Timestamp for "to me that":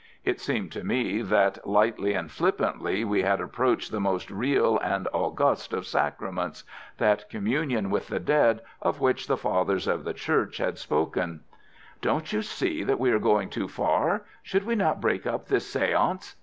0.71-1.63